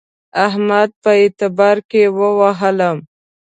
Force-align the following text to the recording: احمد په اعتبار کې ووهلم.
احمد 0.47 0.89
په 1.03 1.11
اعتبار 1.21 1.77
کې 1.89 2.01
ووهلم. 2.17 2.97